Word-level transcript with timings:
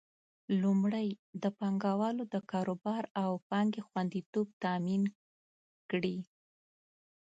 لومړی: 0.61 1.07
د 1.43 1.43
پانګوالو 1.59 2.23
د 2.33 2.35
کاروبار 2.51 3.03
او 3.23 3.31
پانګې 3.49 3.81
خوندیتوب 3.87 4.47
تامین 4.63 5.03
کړي. 5.91 6.17